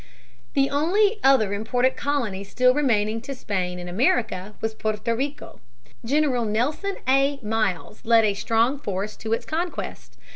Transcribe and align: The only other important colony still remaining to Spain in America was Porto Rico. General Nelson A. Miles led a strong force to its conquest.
The 0.55 0.71
only 0.71 1.19
other 1.23 1.53
important 1.53 1.95
colony 1.95 2.43
still 2.43 2.73
remaining 2.73 3.21
to 3.21 3.35
Spain 3.35 3.77
in 3.77 3.87
America 3.87 4.55
was 4.59 4.73
Porto 4.73 5.13
Rico. 5.13 5.59
General 6.03 6.43
Nelson 6.45 6.95
A. 7.07 7.37
Miles 7.43 8.03
led 8.03 8.25
a 8.25 8.33
strong 8.33 8.79
force 8.79 9.15
to 9.17 9.31
its 9.31 9.45
conquest. 9.45 10.17